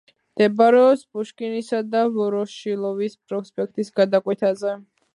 მდებარეობს 0.37 1.03
პუშკინისა 1.17 1.83
და 1.97 2.03
ვოროშილოვის 2.17 3.21
პროსპექტის 3.23 3.97
გადაკვეთაზე. 4.03 4.79